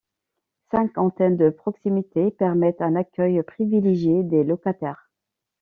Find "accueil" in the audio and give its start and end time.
2.95-3.43